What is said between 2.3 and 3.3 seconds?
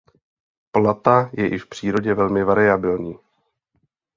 variabilní.